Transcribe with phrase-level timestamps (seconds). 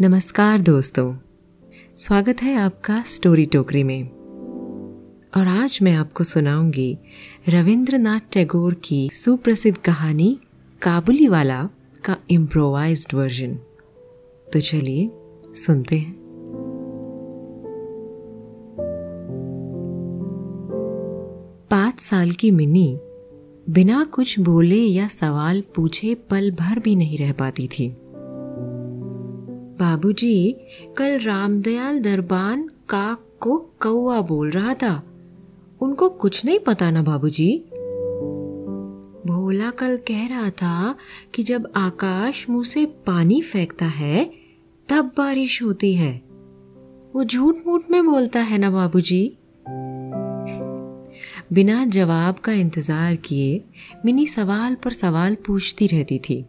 [0.00, 1.16] नमस्कार दोस्तों।
[1.96, 4.08] स्वागत है आपका स्टोरी टोकरी में।
[5.36, 6.98] और आज मैं आपको सुनाऊँगी
[7.48, 10.38] रविंद्रनाथ टैगोर की सुप्रसिद्ध कहानी
[10.82, 11.68] काबुली वाला
[12.04, 13.54] का इम्प्रोवाइज्ड वर्जन
[14.52, 15.10] तो चलिए,
[15.54, 16.16] सुनते हैं।
[21.70, 22.98] पाँच साल की मिनी
[23.70, 27.96] बिना कुछ बोले या सवाल पूछे पल भर भी नहीं रह पाती थी।
[29.78, 30.56] बाबूजी,
[30.98, 35.02] कल रामदयाल दरबान काक को कौआ बोल रहा था।
[35.80, 37.58] उनको कुछ नहीं पता ना बाबूजी।
[39.26, 40.94] भोला कल कह रहा था
[41.34, 44.30] कि जब आकाश मुँह से पानी फेंकता है,
[44.88, 46.22] तब बारिश होती है।
[47.16, 49.38] वो झूठ मूठ में बोलता है ना बाबूजी?
[51.52, 53.64] बिना जवाब का इंतज़ार किए
[54.04, 56.46] मिनी सवाल पर सवाल पूछती रहती थी।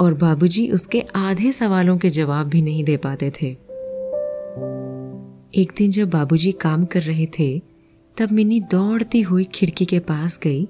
[0.00, 3.46] और बाबूजी उसके आधे सवालों के जवाब भी नहीं दे पाते थे।
[5.54, 7.58] एक दिन जब बाबूजी काम कर रहे थे,
[8.16, 10.68] तब मिनी दौड़ती हुई खिड़की के पास गई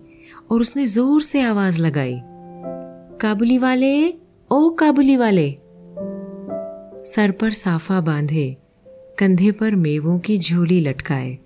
[0.51, 2.21] और उसने ज़ोर से आवाज़ लगाई,
[3.21, 4.15] काबुली वाले,
[4.51, 5.51] ओ काबुली वाले!
[7.07, 8.57] सर पर साफा बांधे,
[9.19, 11.39] कंधे पर मेवों की झोली लटकाए,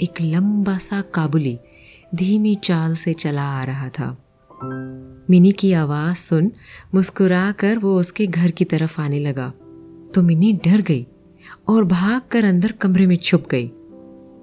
[0.00, 1.58] एक लंबा सा काबुली
[2.14, 4.16] धीमी चाल से चला आ रहा था।
[5.30, 6.52] मिनी की आवाज़ सुन
[6.94, 9.52] मुस्कुरा कर वो उसके घर की तरफ़ आने लगा।
[10.14, 11.06] तो मिनी डर गई
[11.68, 13.68] और भाग कर अंदर कमरे में छुप गई।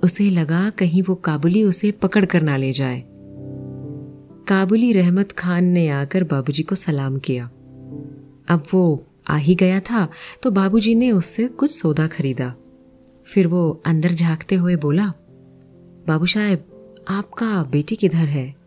[0.03, 3.03] उसे लगा कहीं वो काबुली उसे पकड़ कर ना ले जाए।
[4.47, 7.45] काबुली रहमत खान ने आकर बाबूजी को सलाम किया।
[8.47, 10.07] अब वो आ ही गया था
[10.43, 12.55] तो बाबूजी ने उससे कुछ सौदा खरीदा।
[13.25, 15.13] फिर वो अंदर झांकते हुए बोला,
[16.07, 16.65] बाबू साहब,
[17.09, 18.62] आपका बेटी किधर है?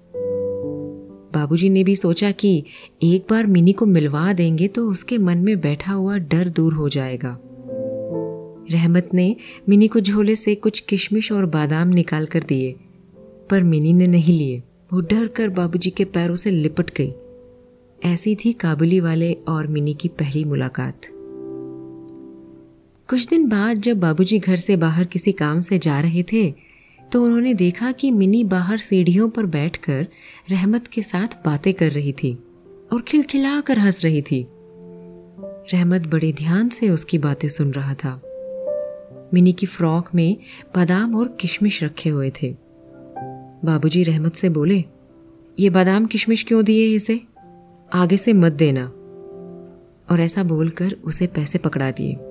[1.36, 2.64] बाबूजी ने भी सोचा कि
[3.02, 6.88] एक बार मिनी को मिलवा देंगे तो उसके मन में बैठा हुआ डर दूर हो
[6.88, 7.38] जाएगा।
[8.70, 9.34] रहमत ने
[9.68, 12.74] मिनी को झोले से कुछ किशमिश और बादाम निकाल कर दिए,
[13.50, 17.12] पर मिनी ने नहीं लिए। वो डर कर बाबूजी के पैरों से लिपट गई।
[18.04, 21.06] ऐसी थी काबुली वाले और मिनी की पहली मुलाकात।
[23.08, 26.44] कुछ दिन बाद जब बाबूजी घर से बाहर किसी काम से जा रहे थे
[27.12, 30.08] तो उन्होंने देखा कि मिनी बाहर सीढ़ियों पर बैठकर
[30.50, 32.38] रहमत के साथ बातें कर रही थी
[32.92, 34.46] और खिलखिला कर हंस रही थी।
[35.74, 38.20] रहमत बड़े ध्यान से उसकी बातें सुन रहा था।
[39.34, 40.36] मिनी की फ्रॉक में
[40.74, 42.56] बादाम और किशमिश रखे हुए थे।
[43.64, 44.84] बाबूजी रहमत से बोले,
[45.60, 47.20] ये बादाम किशमिश क्यों दिए इसे?
[47.92, 48.86] आगे से मत देना।
[50.10, 52.25] और ऐसा बोलकर उसे पैसे पकड़ा दिए।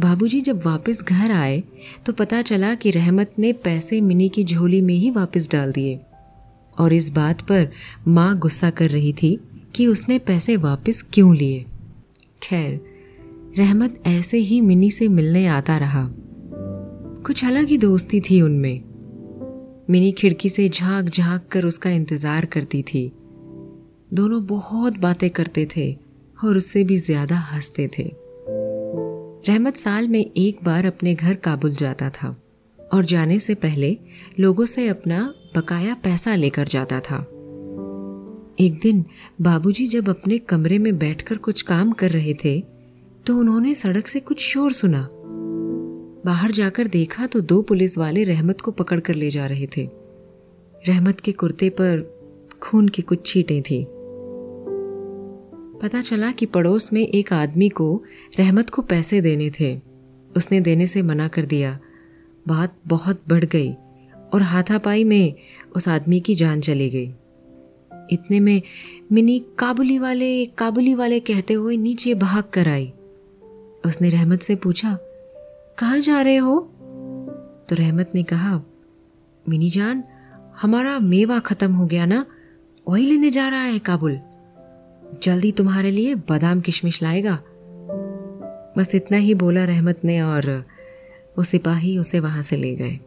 [0.00, 1.62] बाबूजी जब वापस घर आए
[2.06, 5.98] तो पता चला कि रहमत ने पैसे मिनी की झोली में ही वापस डाल दिए।
[6.78, 7.68] और इस बात पर
[8.08, 9.38] माँ गुस्सा कर रही थी
[9.74, 11.64] कि उसने पैसे वापस क्यों लिए।
[12.42, 12.80] खैर,
[13.58, 16.06] रहमत ऐसे ही मिनी से मिलने आता रहा।
[17.26, 18.80] कुछ अलग ही दोस्ती थी उनमें।
[19.90, 23.10] मिनी खिड़की से झाँक झाँक कर उसका इंतज़ार करती थी।
[24.14, 25.92] दोनों बहुत बातें करते थे
[26.38, 28.21] और उससे भी ज़्यादा हँसते थे।
[29.48, 32.34] रहमत साल में एक बार अपने घर काबुल जाता था
[32.92, 33.96] और जाने से पहले
[34.40, 37.16] लोगों से अपना बकाया पैसा लेकर जाता था।
[38.60, 39.04] एक दिन
[39.40, 42.60] बाबूजी जब अपने कमरे में बैठकर कुछ काम कर रहे थे
[43.26, 45.08] तो उन्होंने सड़क से कुछ शोर सुना।
[46.24, 49.88] बाहर जाकर देखा तो दो पुलिस वाले रहमत को पकड़ कर ले जा रहे थे।
[50.88, 52.00] रहमत के कुर्ते पर
[52.62, 53.86] खून की कुछ छींटें थी।
[55.82, 58.02] पता चला कि पड़ोस में एक आदमी को
[58.38, 59.80] रहमत को पैसे देने थे।
[60.36, 61.78] उसने देने से मना कर दिया।
[62.48, 63.72] बात बहुत बढ़ गई
[64.32, 65.34] और हाथापाई में
[65.76, 67.14] उस आदमी की जान चली गई।
[68.10, 68.62] इतने में
[69.12, 72.92] मिनी काबुली वाले काबुली वाले कहते हुए नीचे भाग कर आई।
[73.86, 74.98] उसने रहमत से पूछा,
[75.78, 76.60] कहा जा रहे हो?
[77.68, 78.62] तो रहमत ने कहा,
[79.48, 80.04] मिनी जान,
[80.62, 82.26] हमारा मेवा खत्म हो गया ना?
[82.88, 84.20] वही लेने जा रहा है काबुल।
[85.22, 87.42] जल्दी तुम्हारे लिए बादाम किशमिश लाएगा।
[88.78, 90.64] बस इतना ही बोला रहमत ने और
[91.38, 92.98] वो सिपाही उसे वहाँ से ले गए।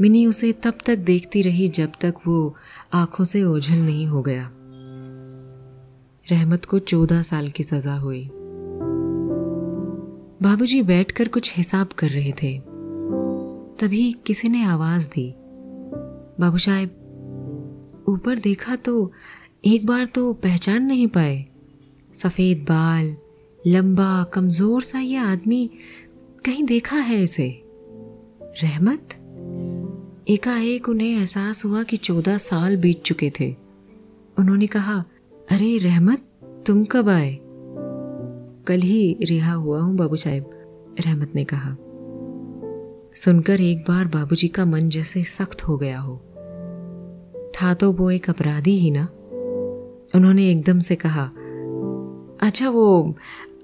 [0.00, 2.54] मिनी उसे तब तक देखती रही जब तक वो
[2.92, 4.50] आँखों से ओझल नहीं हो गया।
[6.30, 8.30] रहमत को चौदह साल की सजा हुई।
[10.42, 12.58] बाबूजी बैठकर कुछ हिसाब कर रहे थे।
[13.80, 15.34] तभी किसी ने आवाज़ दी।
[16.40, 16.90] बाबू साहेब,
[18.08, 19.12] ऊपर देखा तो
[19.66, 21.46] एक बार तो पहचान नहीं पाए।
[22.22, 23.16] सफ़ेद बाल,
[23.66, 25.70] लंबा, कमज़ोर सा ये आदमी
[26.44, 27.62] कहीं देखा है इसे?
[28.62, 29.08] रहमत?
[30.28, 33.56] एकाएक उन्हें एहसास हुआ कि चौदह साल बीत चुके थे।
[34.38, 35.04] उन्होंने कहा,
[35.50, 36.18] अरे रहमत,
[36.66, 37.38] तुम कब आए?
[38.66, 40.50] कल ही रिहा हुआ हूँ, बाबू साहेब,
[41.00, 41.76] रहमत ने कहा।
[43.14, 46.16] सुनकर एक बार बाबूजी का मन जैसे सख्त हो गया हो।
[47.54, 49.08] था तो वो एक अपराधी ही ना?
[50.14, 51.30] उन्होंने एकदम से कहा
[52.40, 53.16] अच्छा वो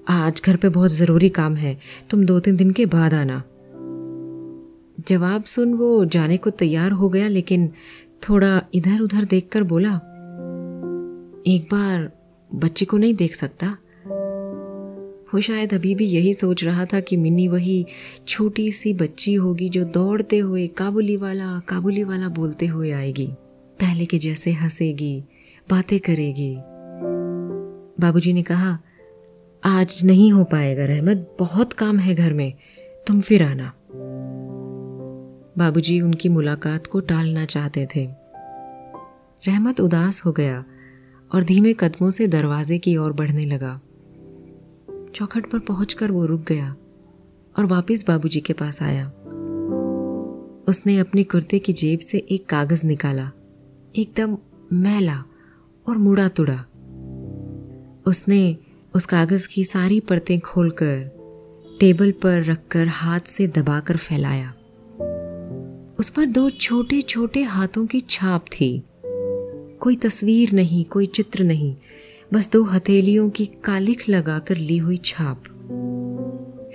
[0.09, 1.77] आज घर पे बहुत ज़रूरी काम है,
[2.09, 3.43] तुम दो तीन दिन के बाद आना।
[5.09, 7.67] जवाब सुन वो जाने को तैयार हो गया, लेकिन
[8.29, 9.95] थोड़ा इधर उधर देखकर बोला,
[11.47, 12.11] एक बार
[12.55, 13.67] बच्चे को नहीं देख सकता?
[15.33, 17.85] वो शायद अभी भी यही सोच रहा था कि मिनी वही
[18.27, 23.27] छोटी सी बच्ची होगी जो दौड़ते हुए काबुली वाला काबुली वाला बोलते हुए आएगी।
[23.79, 25.23] पहले के जैसे हंसेगी
[25.69, 26.55] बातें करेगी।
[27.99, 28.79] बाबूजी ने कहा,
[29.63, 32.53] आज नहीं हो पाएगा रहमत, बहुत काम है घर में,
[33.07, 33.73] तुम फिर आना।
[35.57, 38.05] बाबूजी उनकी मुलाकात को टालना चाहते थे।
[39.47, 40.65] रहमत उदास हो गया
[41.35, 43.81] और धीमे कदमों से दरवाजे की ओर बढ़ने लगा।
[45.15, 46.75] चौखट पर पहुंचकर वो रुक गया
[47.57, 49.07] और वापस बाबूजी के पास आया।
[50.67, 53.31] उसने अपनी कुर्ते की जेब से एक कागज़ निकाला,
[53.95, 54.37] एकदम
[54.73, 55.23] मैला
[55.89, 56.65] और मुड़ा तुड़ा।
[58.07, 58.57] उसने
[58.95, 61.19] उस कागज़ की सारी परतें खोलकर
[61.79, 64.53] टेबल पर रखकर हाथ से दबाकर फैलाया।
[65.99, 68.83] उस पर दो छोटे छोटे हाथों की छाप थी।
[69.79, 71.75] कोई तस्वीर नहीं, कोई चित्र नहीं,
[72.33, 75.43] बस दो हथेलियों की कालिख लगाकर ली हुई छाप।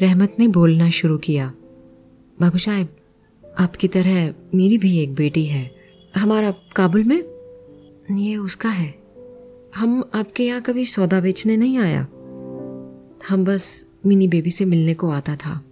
[0.02, 1.52] रहमत ने बोलना शुरू किया,
[2.40, 2.88] बाबू साहब,
[3.58, 5.70] आपकी तरह मेरी भी एक बेटी है,
[6.16, 7.22] हमारा काबुल में?
[8.10, 9.03] ये उसका है।
[9.76, 12.00] हम आपके यहाँ कभी सौदा बेचने नहीं आया?
[13.28, 15.64] हम बस मिनी बेबी से मिलने को आता था।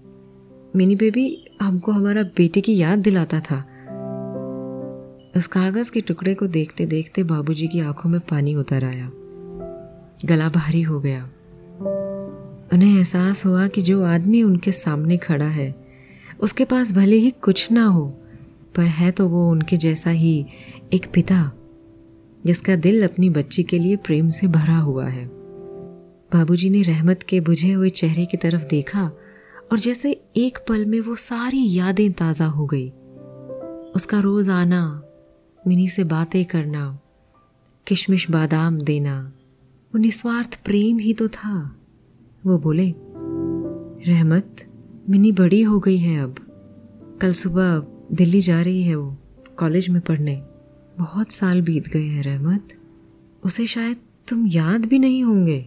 [0.77, 3.57] मिनी बेबी हमको हमारा बेटे की याद दिलाता था।
[5.37, 9.11] उस कागज़ के टुकड़े को देखते देखते बाबूजी की आँखों में पानी उतर आया।
[10.25, 11.25] गला भारी हो गया।
[12.73, 15.75] उन्हें एहसास हुआ कि जो आदमी उनके सामने खड़ा है,
[16.41, 18.19] उसके पास भले ही कुछ ना हो,
[18.75, 20.47] पर है तो वो उनके जैसा ही
[20.93, 21.53] एक पिता।
[22.47, 25.27] जिसका दिल अपनी बच्ची के लिए प्रेम से भरा हुआ है।
[26.33, 29.11] बाबूजी ने रहमत के बुझे हुए चेहरे की तरफ़ देखा
[29.73, 32.91] और जैसे एक पल में वो सारी यादें ताज़ा हो गई।
[33.95, 35.03] उसका रोज आना,
[35.67, 37.01] मिनी से बातें करना,
[37.87, 39.33] किशमिश बादाम देना,
[39.95, 41.77] वो निस्वार्थ प्रेम ही तो था।
[42.47, 42.95] वो बोले,
[44.13, 44.57] रहमत,
[45.11, 46.35] मिनी बड़ी हो गई है अब।
[47.21, 49.17] कल सुबह दिल्ली जा रही है वो,
[49.57, 50.43] कॉलेज में पढ़ने।
[50.99, 52.69] बहुत साल बीत गए हैं, रहमत।
[53.45, 53.97] उसे शायद
[54.29, 55.59] तुम याद भी नहीं होंगे।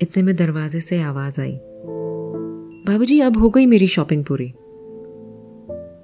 [0.00, 1.58] इतने में दरवाजे से आवाज़ आई।
[2.86, 4.52] बाबूजी, अब हो गई मेरी शॉपिंग पूरी।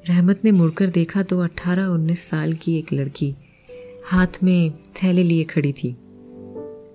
[0.08, 3.34] रहमत ने मुड़कर देखा तो अठारह उन्नीस साल की एक लड़की
[4.04, 5.96] हाथ में थैले लिए खड़ी थी।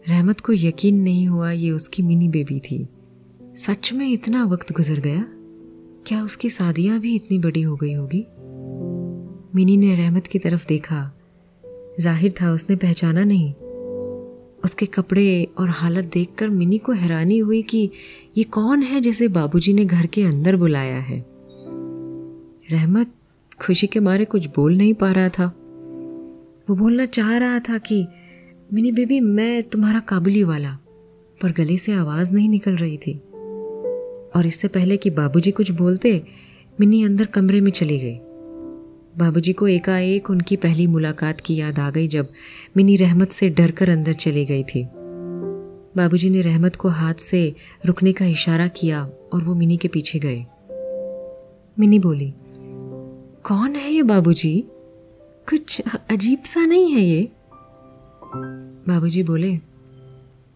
[0.07, 2.87] रहमत को यकीन नहीं हुआ ये उसकी मिनी बेबी थी।
[3.55, 5.25] सच में इतना वक्त गुजर गया?
[6.05, 8.27] क्या उसकी शादियाँ भी इतनी बड़ी हो गई होगी?
[9.57, 11.13] मिनी ने रहमत की तरफ़ देखा।
[11.99, 13.53] ज़ाहिर था उसने पहचाना नहीं।
[14.63, 17.89] उसके कपड़े और हालत देखकर मिनी को हैरानी हुई कि
[18.37, 21.25] ये कौन है जिसे बाबूजी ने घर के अंदर बुलाया है।
[22.71, 23.11] रहमत
[23.61, 25.45] खुशी के मारे कुछ बोल नहीं पा रहा था।
[26.69, 28.07] वो बोलना चाह रहा था कि,
[28.73, 30.77] मिनी बेबी, मैं तुम्हारा काबुली वाला।
[31.41, 33.13] पर गले से आवाज़ नहीं निकल रही थी।
[34.35, 36.23] और इससे पहले कि बाबूजी कुछ बोलते,
[36.79, 38.19] मिनी अंदर कमरे में चली गई।
[39.17, 42.27] बाबूजी को एकाएक उनकी पहली मुलाकात की याद आ गई जब
[42.77, 44.83] मिनी रहमत से डरकर अंदर चली गई थी।
[45.97, 47.55] बाबूजी ने रहमत को हाथ से
[47.85, 50.45] रुकने का इशारा किया और वो मिनी के पीछे गए।
[51.79, 52.33] मिनी बोली,
[53.43, 54.63] कौन है ये बाबूजी?
[55.49, 55.81] कुछ
[56.11, 57.31] अजीब सा नहीं है ये?
[58.87, 59.59] बाबूजी बोले,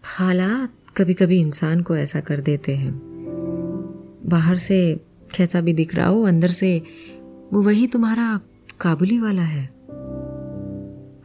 [0.02, 2.92] हालात कभी कभी इंसान को ऐसा कर देते हैं।
[4.26, 5.00] बाहर से
[5.36, 6.82] कैसा भी दिख रहा हो, अंदर से
[7.52, 8.40] वो वही तुम्हारा
[8.82, 9.70] काबुली वाला है।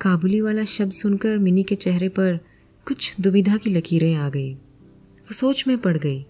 [0.02, 2.40] काबुली वाला शब्द सुनकर मिनी के चेहरे पर
[2.88, 6.26] कुछ दुविधा की लकीरें आ गई। वो सोच में पड़ गई,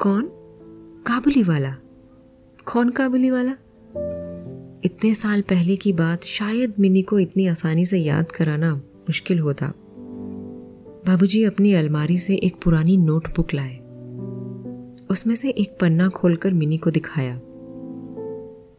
[0.00, 0.30] कौन?
[1.06, 1.76] काबुली वाला?
[2.72, 3.50] कौन काबुली वाला?
[4.84, 9.72] इतने साल पहले की बात शायद मिनी को इतनी आसानी से याद कराना मुश्किल होता।
[11.06, 13.76] बाबूजी अपनी अलमारी से एक पुरानी नोटबुक लाए।
[15.10, 17.36] उसमें से एक पन्ना खोलकर मिनी को दिखाया।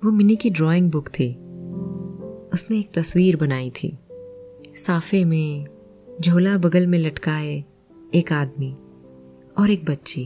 [0.05, 1.40] वो मिनी की ड्राइंग बुक थी।
[2.53, 3.97] उसने एक तस्वीर बनाई थी।
[4.75, 5.65] साफे में
[6.21, 7.63] झोला बगल में लटकाए
[8.15, 8.75] एक आदमी
[9.57, 10.25] और एक बच्ची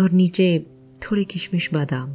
[0.00, 0.66] और नीचे
[1.02, 2.10] थोड़े किशमिश बादाम।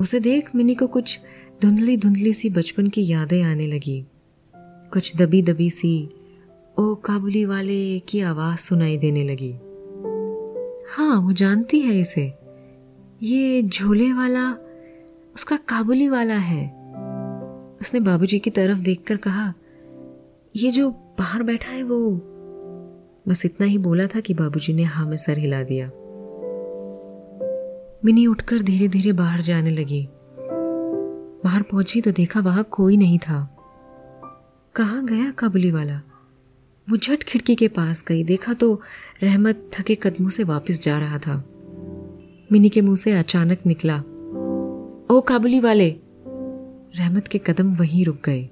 [0.00, 1.20] उसे देख मिनी को कुछ
[1.62, 4.04] धुंधली धुंधली सी बचपन की यादें आने लगी।
[4.92, 6.08] कुछ दबी दबी सी
[6.78, 9.52] ओ काबुली वाले की आवाज़ सुनाई देने लगी।
[10.88, 12.32] हाँ वो जानती है इसे।
[13.22, 14.56] ये झोले वाला
[15.36, 16.66] उसका काबुली वाला है।
[17.80, 19.54] उसने बाबूजी की तरफ़ देखकर कहा,
[20.56, 22.10] ये जो बाहर बैठा है वो
[23.28, 25.86] बस इतना ही बोला था कि बाबूजी ने हाँ में सर हिला दिया।
[28.04, 30.08] मिनी उठकर धीरे धीरे बाहर जाने लगी।
[31.44, 33.56] बाहर पहुँची तो देखा वहाँ कोई नहीं था।
[34.74, 36.00] कहा गया काबुली वाला?
[36.90, 38.80] वो झट खिड़की के पास गई। देखा तो
[39.22, 41.44] रहमत थके कदमों से वापस जा रहा था।
[42.52, 44.02] मिनी के मुँह से अचानक निकला।
[45.10, 45.88] ओ काबुली वाले,
[46.96, 48.42] रहमत के कदम वहीं रुक गए।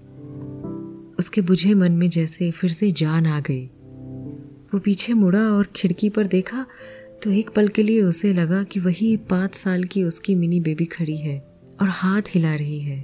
[1.19, 3.67] उसके बुझे मन में जैसे फिर से जान आ गई।
[4.75, 6.65] वो पीछे मुड़ा और खिड़की पर देखा
[7.23, 10.85] तो एक पल के लिए उसे लगा कि वही पाँच साल की उसकी मिनी बेबी
[10.85, 11.39] खड़ी है
[11.83, 13.03] और हाथ हिला रही है।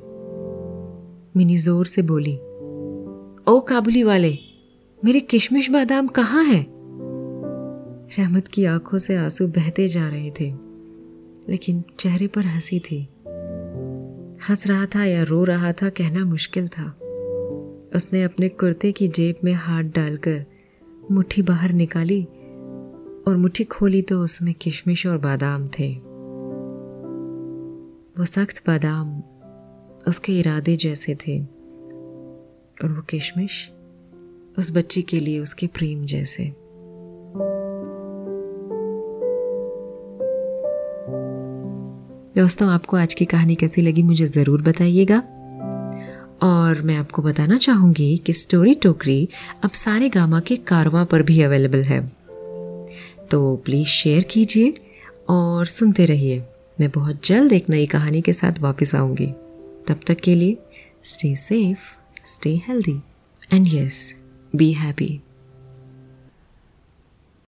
[1.37, 2.37] मिनी ज़ोर से बोली,
[3.47, 4.39] ओ काबुली वाले,
[5.05, 6.67] मेरे किशमिश बादाम कहाँ हैं?
[8.19, 10.53] रहमत की आँखों से आँसू बहते जा रहे थे,
[11.49, 13.09] लेकिन चेहरे पर हँसी थी।
[14.49, 16.85] हंस रहा था या रो रहा था कहना मुश्किल था।
[17.97, 20.45] उसने अपने कुर्ते की जेब में हाथ डालकर
[21.11, 22.25] मुट्ठी बाहर निकाली
[23.29, 25.93] और मुट्ठी खोली तो उसमें किशमिश और बादाम थे।
[28.19, 29.23] वो सख्त बादाम
[30.09, 31.41] उसके इरादे जैसे थे
[32.83, 33.71] और वो किशमिश
[34.59, 36.53] उस बच्ची के लिए उसके प्रेम जैसे।
[42.41, 45.17] दोस्तों, आपको आज की कहानी कैसी लगी मुझे ज़रूर बताइएगा।
[46.43, 49.29] और मैं आपको बताना चाहूँगी कि स्टोरी टोकरी
[49.65, 52.01] अब सारे गामा के कारवा पर भी अवेलेबल है।
[53.31, 54.75] तो प्लीज़ शेयर कीजिए
[55.29, 56.43] और सुनते रहिए।
[56.81, 59.27] मैं बहुत जल्द एक नई कहानी के साथ वापस आऊँगी।
[59.89, 60.57] तब तक के लिए
[61.05, 61.95] stay safe
[62.27, 63.01] stay healthy
[63.53, 64.15] and yes
[64.57, 65.21] be happy